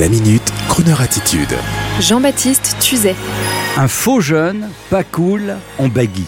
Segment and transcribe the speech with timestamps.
[0.00, 1.54] La minute, Kroneur attitude.
[2.00, 3.14] Jean-Baptiste Tuzet.
[3.76, 6.24] Un faux jeune, pas cool, en baggy.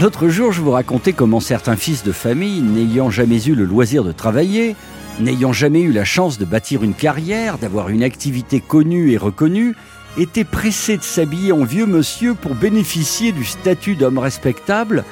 [0.00, 4.04] L'autre jour, je vous racontais comment certains fils de famille, n'ayant jamais eu le loisir
[4.04, 4.74] de travailler,
[5.20, 9.74] n'ayant jamais eu la chance de bâtir une carrière, d'avoir une activité connue et reconnue,
[10.16, 15.04] étaient pressés de s'habiller en vieux monsieur pour bénéficier du statut d'homme respectable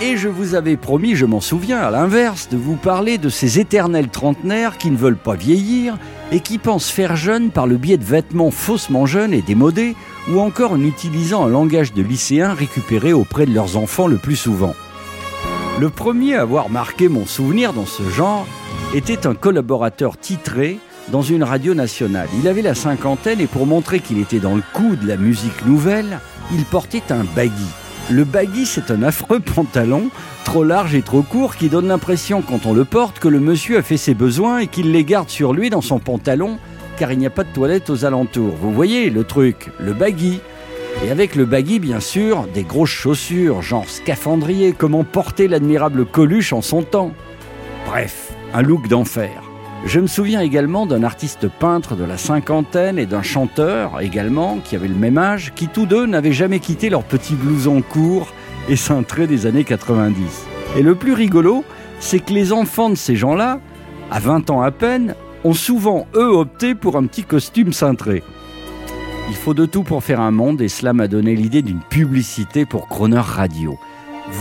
[0.00, 3.58] et je vous avais promis, je m'en souviens, à l'inverse, de vous parler de ces
[3.58, 5.98] éternels trentenaires qui ne veulent pas vieillir
[6.32, 9.94] et qui pensent faire jeune par le biais de vêtements faussement jeunes et démodés,
[10.30, 14.36] ou encore en utilisant un langage de lycéens récupéré auprès de leurs enfants le plus
[14.36, 14.74] souvent.
[15.78, 18.46] Le premier à avoir marqué mon souvenir dans ce genre
[18.94, 22.28] était un collaborateur titré dans une radio nationale.
[22.38, 25.66] Il avait la cinquantaine et pour montrer qu'il était dans le coup de la musique
[25.66, 26.20] nouvelle,
[26.52, 27.79] il portait un baggy.
[28.10, 30.10] Le baggy, c'est un affreux pantalon,
[30.44, 33.78] trop large et trop court, qui donne l'impression, quand on le porte, que le monsieur
[33.78, 36.58] a fait ses besoins et qu'il les garde sur lui dans son pantalon,
[36.96, 38.56] car il n'y a pas de toilette aux alentours.
[38.60, 40.40] Vous voyez le truc, le baggy.
[41.04, 46.52] Et avec le baggy, bien sûr, des grosses chaussures, genre scaphandrier, comment porter l'admirable Coluche
[46.52, 47.12] en son temps.
[47.86, 49.49] Bref, un look d'enfer.
[49.86, 54.76] Je me souviens également d'un artiste peintre de la cinquantaine et d'un chanteur également qui
[54.76, 58.28] avait le même âge, qui tous deux n'avaient jamais quitté leur petit blouson court
[58.68, 60.46] et cintré des années 90.
[60.76, 61.64] Et le plus rigolo,
[61.98, 63.58] c'est que les enfants de ces gens-là,
[64.10, 65.14] à 20 ans à peine,
[65.44, 68.22] ont souvent, eux, opté pour un petit costume cintré.
[69.30, 72.66] Il faut de tout pour faire un monde et cela m'a donné l'idée d'une publicité
[72.66, 73.78] pour Croner Radio.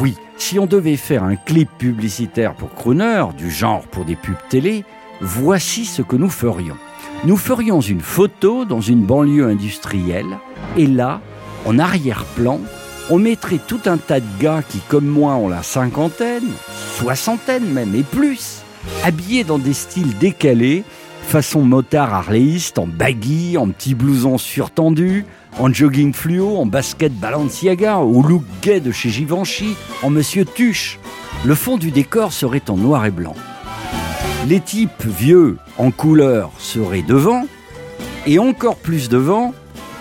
[0.01, 4.35] Oui, si on devait faire un clip publicitaire pour Croner, du genre pour des pubs
[4.49, 4.83] télé,
[5.21, 6.77] voici ce que nous ferions.
[7.25, 10.39] Nous ferions une photo dans une banlieue industrielle,
[10.77, 11.21] et là,
[11.65, 12.59] en arrière-plan,
[13.09, 16.49] on mettrait tout un tas de gars qui, comme moi, ont la cinquantaine,
[16.95, 18.61] soixantaine même, et plus,
[19.03, 20.83] habillés dans des styles décalés,
[21.23, 25.25] façon motard arléiste, en baggy, en petit blouson surtendu,
[25.59, 30.99] en jogging fluo, en basket Balenciaga, au look gay de chez Givenchy, en monsieur Tuche.
[31.45, 33.35] Le fond du décor serait en noir et blanc.
[34.47, 37.45] Les types vieux en couleur seraient devant,
[38.25, 39.53] et encore plus devant,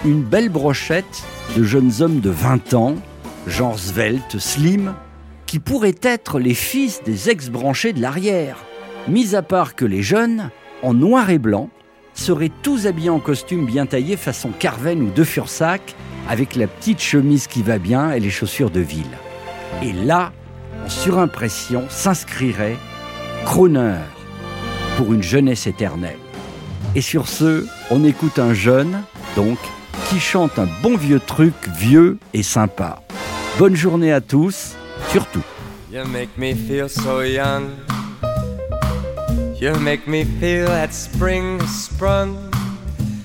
[0.04, 1.24] une belle brochette
[1.56, 2.94] de jeunes hommes de 20 ans,
[3.48, 4.94] genre svelte, slim,
[5.46, 8.58] qui pourraient être les fils des ex-branchés de l'arrière,
[9.08, 10.50] mis à part que les jeunes,
[10.82, 11.68] en noir et blanc,
[12.14, 15.96] seraient tous habillés en costume bien taillé façon Carven ou de Fursac,
[16.28, 19.06] avec la petite chemise qui va bien et les chaussures de ville.
[19.82, 20.32] Et là,
[20.84, 22.76] en surimpression, s'inscrirait
[23.44, 23.98] Croner
[24.98, 26.18] pour une jeunesse éternelle.
[26.96, 29.02] Et sur ce, on écoute un jeune,
[29.36, 29.56] donc,
[30.08, 33.00] qui chante un bon vieux truc vieux et sympa.
[33.60, 34.74] Bonne journée à tous,
[35.10, 35.42] surtout.
[35.92, 37.70] You make me feel so young.
[39.60, 42.36] You make me feel that spring sprung.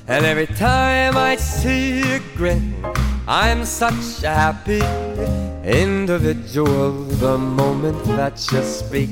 [0.07, 2.75] And every time I see you grin,
[3.27, 4.83] I'm such a happy
[5.65, 6.91] individual.
[7.19, 9.09] The moment that you speak.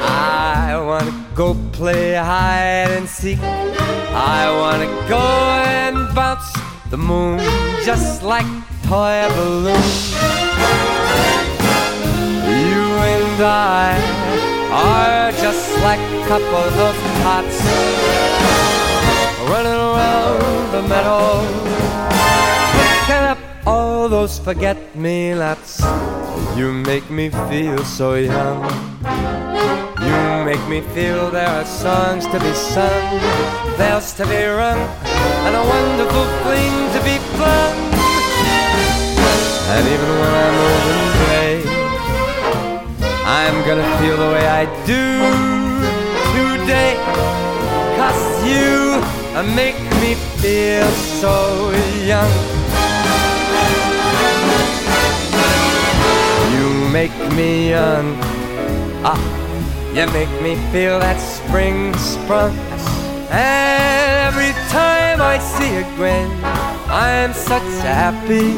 [0.00, 3.38] I wanna go play hide and seek.
[3.38, 5.22] I wanna go
[5.62, 6.50] and bounce
[6.90, 7.38] the moon
[7.84, 8.48] just like
[8.88, 9.84] toy balloon.
[12.42, 12.82] You
[13.14, 13.94] and I
[14.82, 17.58] are just like a couple of tots
[19.48, 21.22] running around the meadow,
[22.74, 25.84] picking up all those forget-me-nots.
[26.56, 29.47] You make me feel so young.
[30.48, 33.20] Make me feel there are songs to be sung,
[33.76, 34.80] bells to be rung,
[35.44, 37.76] and a wonderful fling to be flung.
[39.74, 41.56] And even when I'm old and gray,
[43.26, 45.04] I'm gonna feel the way I do
[46.32, 46.96] today.
[47.98, 49.02] Cause you
[49.54, 50.88] make me feel
[51.20, 51.72] so
[52.06, 52.32] young.
[56.56, 58.16] You make me young.
[59.04, 59.47] Ah.
[59.94, 62.56] You make me feel that spring sprung.
[63.30, 66.30] And every time I see a grin,
[66.88, 68.52] I'm such a happy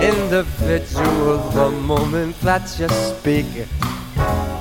[0.00, 1.38] individual.
[1.50, 3.46] The moment that you speak,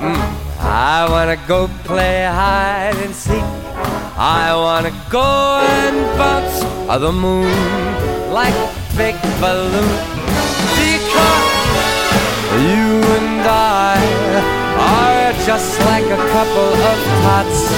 [0.01, 0.21] mm,
[0.59, 3.47] I wanna go play hide and seek.
[4.17, 7.49] I wanna go and bounce on the moon
[8.33, 9.93] like a big balloon.
[10.81, 11.59] Because
[12.67, 13.97] you and I
[14.89, 15.08] are
[15.45, 17.69] just like a couple of tots.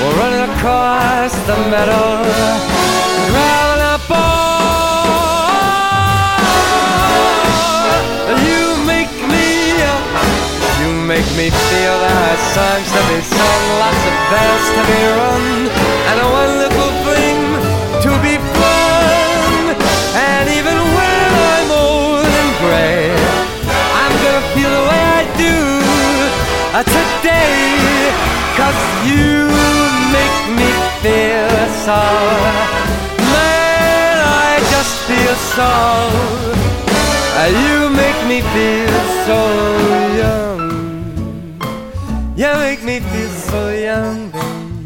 [0.00, 2.26] We're running across the meadow,
[3.30, 4.26] grabbing a ball.
[8.42, 9.78] You make me,
[10.80, 15.46] you make me feel that songs to be sung, lots of bells to be rung,
[16.10, 16.65] and a wonderful
[35.58, 39.40] Uh, You make me feel so
[40.22, 40.60] young.
[42.36, 44.30] You make me feel so young.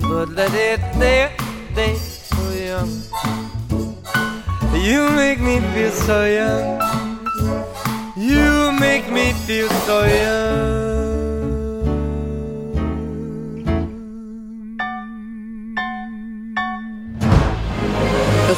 [0.01, 1.33] But let it there,
[1.75, 2.91] there, so young.
[4.75, 6.81] You make me feel so young.
[8.17, 10.90] You make me feel so young.